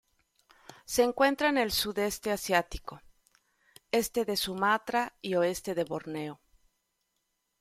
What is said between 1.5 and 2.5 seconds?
el Sudeste